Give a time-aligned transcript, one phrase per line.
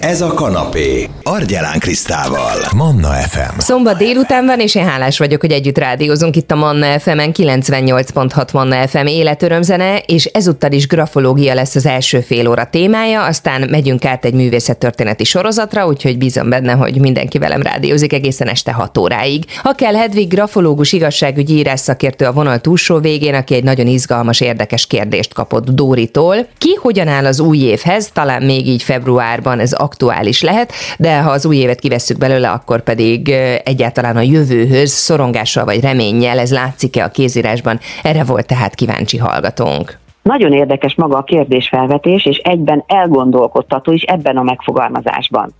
[0.00, 1.08] Ez a kanapé.
[1.22, 2.56] Argyelán Krisztával.
[2.76, 3.58] Manna FM.
[3.58, 8.52] Szombat délután van, és én hálás vagyok, hogy együtt rádiózunk itt a Manna FM-en 98.6
[8.52, 14.04] Manna FM életörömzene, és ezúttal is grafológia lesz az első fél óra témája, aztán megyünk
[14.04, 19.44] át egy művészettörténeti sorozatra, úgyhogy bízom benne, hogy mindenki velem rádiózik egészen este 6 óráig.
[19.62, 24.40] Ha kell, Hedvig grafológus igazságügyi írás szakértő a vonal túlsó végén, aki egy nagyon izgalmas,
[24.40, 26.46] érdekes kérdést kapott Dóritól.
[26.58, 31.30] Ki hogyan áll az új évhez, talán még így februárban ez aktuális lehet, de ha
[31.30, 33.28] az új évet kivesszük belőle, akkor pedig
[33.64, 39.98] egyáltalán a jövőhöz szorongással vagy reménnyel, ez látszik-e a kézírásban, erre volt tehát kíváncsi hallgatónk.
[40.22, 45.54] Nagyon érdekes maga a kérdésfelvetés, és egyben elgondolkodtató is ebben a megfogalmazásban.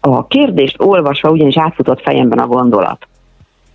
[0.00, 3.06] A kérdést olvasva ugyanis átfutott fejemben a gondolat.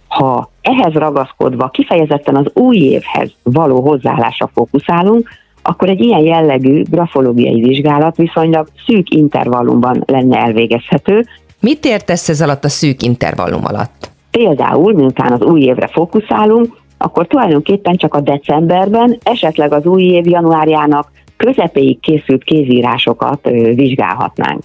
[0.08, 5.30] Ha ehhez ragaszkodva kifejezetten az új évhez való hozzáállásra fókuszálunk,
[5.70, 11.26] akkor egy ilyen jellegű grafológiai vizsgálat viszonylag szűk intervallumban lenne elvégezhető.
[11.60, 14.12] Mit értesz ez alatt a szűk intervallum alatt?
[14.32, 20.28] Például, miután az új évre fókuszálunk, akkor tulajdonképpen csak a decemberben, esetleg az új év
[20.28, 24.62] januárjának közepéig készült kézírásokat vizsgálhatnánk.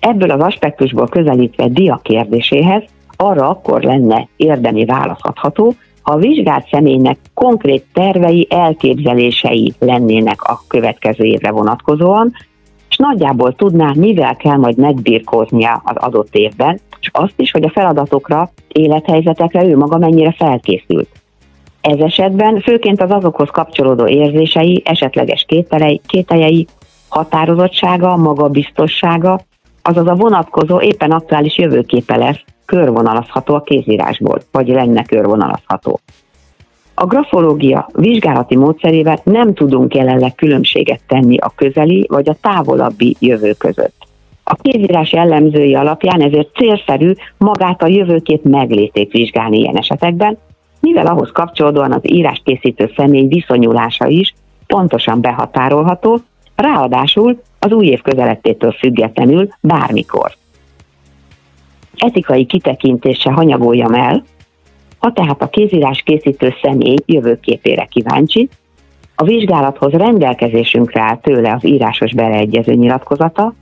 [0.00, 2.82] Ebből az aspektusból közelítve dia kérdéséhez
[3.16, 5.74] arra akkor lenne érdemi választható,
[6.04, 12.32] ha a vizsgált személynek konkrét tervei, elképzelései lennének a következő évre vonatkozóan,
[12.88, 17.70] és nagyjából tudná, mivel kell majd megbirkóznia az adott évben, és azt is, hogy a
[17.70, 21.08] feladatokra, élethelyzetekre ő maga mennyire felkészült.
[21.80, 25.46] Ez esetben főként az azokhoz kapcsolódó érzései, esetleges
[26.06, 26.66] kételjei,
[27.08, 29.40] határozottsága, magabiztossága,
[29.82, 36.00] azaz a vonatkozó éppen aktuális jövőképe lesz, körvonalazható a kézírásból, vagy lenne körvonalazható.
[36.94, 43.52] A grafológia vizsgálati módszerével nem tudunk jelenleg különbséget tenni a közeli vagy a távolabbi jövő
[43.52, 43.94] között.
[44.44, 50.38] A kézírás jellemzői alapján ezért célszerű magát a jövőkép meglétét vizsgálni ilyen esetekben,
[50.80, 54.34] mivel ahhoz kapcsolódóan az írás készítő személy viszonyulása is
[54.66, 56.20] pontosan behatárolható,
[56.56, 60.36] ráadásul az új év közelettétől függetlenül bármikor
[62.04, 64.24] etikai kitekintése hanyagoljam el,
[64.98, 68.48] ha tehát a kézírás készítő személy jövőképére kíváncsi,
[69.16, 73.54] a vizsgálathoz rendelkezésünkre áll tőle az írásos beleegyező nyilatkozata,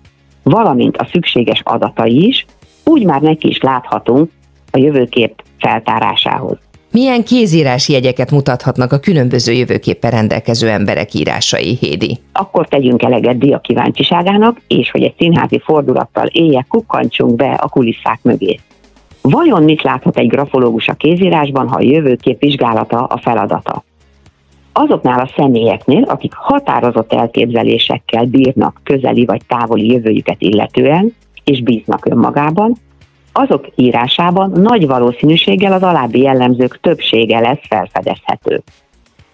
[0.42, 2.46] valamint a szükséges adatai is,
[2.84, 4.30] úgy már neki is láthatunk
[4.70, 6.58] a jövőkép feltárásához.
[6.92, 12.18] Milyen kézírási jegyeket mutathatnak a különböző jövőképpen rendelkező emberek írásai, Hédi?
[12.32, 18.18] Akkor tegyünk eleget dia kíváncsiságának, és hogy egy színházi fordulattal éjjel kukkantsunk be a kulisszák
[18.22, 18.58] mögé.
[19.20, 23.84] Vajon mit láthat egy grafológus a kézírásban, ha a jövőkép vizsgálata a feladata?
[24.72, 31.14] Azoknál a személyeknél, akik határozott elképzelésekkel bírnak közeli vagy távoli jövőjüket illetően,
[31.44, 32.76] és bíznak önmagában,
[33.32, 38.62] azok írásában nagy valószínűséggel az alábbi jellemzők többsége lesz felfedezhető.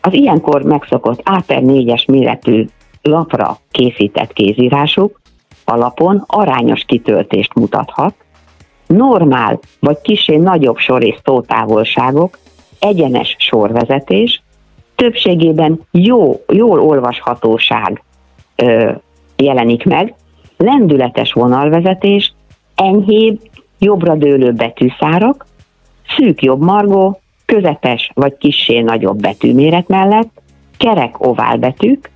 [0.01, 2.67] Az ilyenkor megszokott A4-es méretű
[3.03, 5.21] lapra készített kézírásuk
[5.65, 8.15] alapon arányos kitöltést mutathat,
[8.87, 12.39] normál vagy kisé nagyobb sor és szótávolságok,
[12.79, 14.43] egyenes sorvezetés,
[14.95, 18.03] többségében jó, jól olvashatóság
[18.57, 18.93] ö,
[19.37, 20.15] jelenik meg,
[20.57, 22.33] lendületes vonalvezetés,
[22.75, 23.41] enyhébb
[23.79, 25.47] jobbra dőlő betűszárak,
[26.17, 30.41] szűk jobb margó, közepes vagy kissé nagyobb betűméret mellett,
[30.77, 32.11] kerek ovál betűk,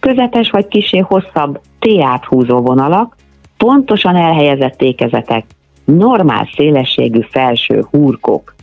[0.00, 3.16] közepes vagy kissé hosszabb T-át húzó vonalak,
[3.56, 5.44] pontosan elhelyezett tékezetek,
[5.84, 8.54] normál szélességű felső hurkok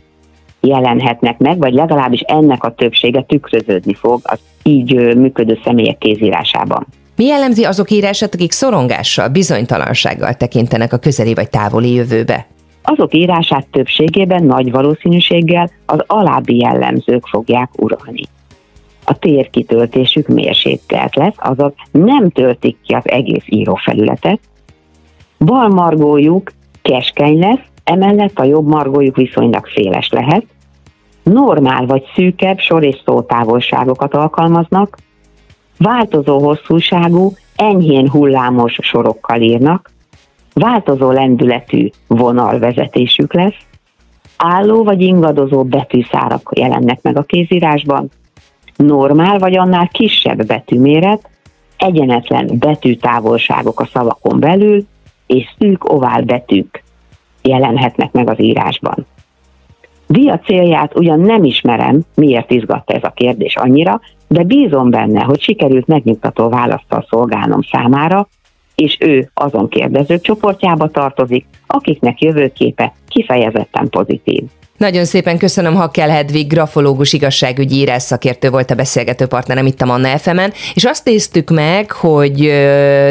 [0.60, 6.86] jelenhetnek meg, vagy legalábbis ennek a többsége tükröződni fog az így működő személyek kézírásában.
[7.20, 12.46] Mi jellemzi azok írását, akik szorongással, bizonytalansággal tekintenek a közeli vagy távoli jövőbe?
[12.82, 18.22] Azok írását többségében nagy valószínűséggel az alábbi jellemzők fogják uralni.
[19.04, 24.40] A térkitöltésük mérsékelt lesz, azaz nem töltik ki az egész írófelületet,
[25.38, 26.52] bal margójuk
[26.82, 30.44] keskeny lesz, emellett a jobb margójuk viszonylag széles lehet,
[31.22, 34.96] normál vagy szűkebb sor és szótávolságokat alkalmaznak,
[35.82, 39.90] változó hosszúságú, enyhén hullámos sorokkal írnak,
[40.54, 43.56] változó lendületű vonalvezetésük lesz,
[44.36, 48.10] álló vagy ingadozó betűszárak jelennek meg a kézírásban,
[48.76, 51.28] normál vagy annál kisebb betűméret,
[51.76, 54.86] egyenetlen betűtávolságok a szavakon belül,
[55.26, 56.82] és szűk ovál betűk
[57.42, 59.06] jelenhetnek meg az írásban.
[60.10, 65.40] Dia célját ugyan nem ismerem, miért izgatta ez a kérdés annyira, de bízom benne, hogy
[65.40, 68.28] sikerült megnyugtató választal szolgálnom számára,
[68.74, 74.42] és ő azon kérdezők csoportjába tartozik, akiknek jövőképe kifejezetten pozitív.
[74.80, 79.84] Nagyon szépen köszönöm Hakkel Hedvig, grafológus igazságügyi írás szakértő volt a beszélgető partnerem itt a
[79.84, 80.38] Manna fm
[80.74, 82.52] és azt néztük meg, hogy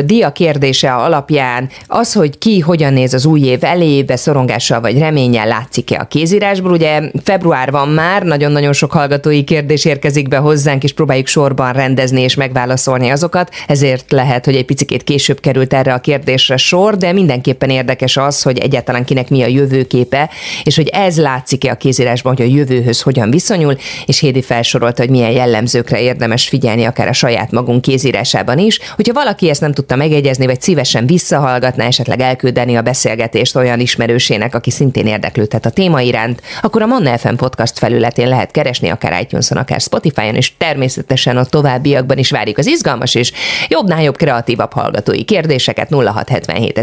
[0.05, 5.47] dia kérdése alapján az, hogy ki hogyan néz az új év elébe, szorongással vagy reménnyel
[5.47, 6.71] látszik-e a kézírásból.
[6.71, 12.21] Ugye február van már, nagyon-nagyon sok hallgatói kérdés érkezik be hozzánk, és próbáljuk sorban rendezni
[12.21, 17.13] és megválaszolni azokat, ezért lehet, hogy egy picit később került erre a kérdésre sor, de
[17.13, 20.29] mindenképpen érdekes az, hogy egyáltalán kinek mi a jövőképe,
[20.63, 23.75] és hogy ez látszik látszik-e a kézírásban, hogy a jövőhöz hogyan viszonyul,
[24.05, 28.79] és Hédi felsorolta, hogy milyen jellemzőkre érdemes figyelni akár a saját magunk kézírásában is.
[28.95, 34.55] Hogyha valaki ezt nem tudta megegyezni, vagy szívesen visszahallgatná, esetleg elküldeni a beszélgetést olyan ismerősének,
[34.55, 39.21] aki szintén érdeklődhet a téma iránt, akkor a Manna FM podcast felületén lehet keresni, akár
[39.21, 43.31] itunes akár Spotify-on, és természetesen a továbbiakban is várjuk az izgalmas és
[43.67, 46.77] jobbnál jobb kreatívabb hallgatói kérdéseket 0677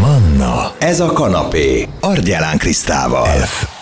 [0.00, 3.19] Manna, ez a kanapé, Argyelán Krisztával.
[3.26, 3.79] F.